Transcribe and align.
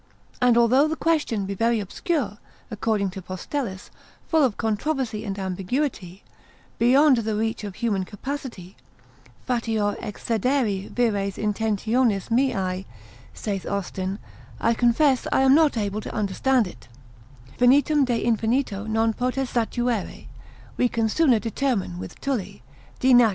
And 0.41 0.57
although 0.57 0.87
the 0.87 0.95
question 0.95 1.45
be 1.45 1.53
very 1.53 1.79
obscure, 1.79 2.39
according 2.71 3.11
to 3.11 3.21
Postellus, 3.21 3.91
full 4.27 4.43
of 4.43 4.57
controversy 4.57 5.23
and 5.23 5.37
ambiguity, 5.37 6.23
beyond 6.79 7.17
the 7.17 7.35
reach 7.35 7.63
of 7.63 7.75
human 7.75 8.03
capacity, 8.03 8.75
fateor 9.45 9.95
excedere 10.01 10.89
vires 10.89 11.35
intentionis 11.37 12.31
meae, 12.31 12.87
saith 13.35 13.67
Austin, 13.67 14.17
I 14.59 14.73
confess 14.73 15.27
I 15.31 15.41
am 15.41 15.53
not 15.53 15.77
able 15.77 16.01
to 16.01 16.15
understand 16.15 16.65
it, 16.65 16.87
finitum 17.59 18.03
de 18.05 18.25
infinito 18.25 18.87
non 18.87 19.13
potest 19.13 19.53
statuere, 19.53 20.25
we 20.77 20.89
can 20.89 21.09
sooner 21.09 21.37
determine 21.37 21.99
with 21.99 22.19
Tully, 22.19 22.63
de 22.99 23.13
nat. 23.13 23.29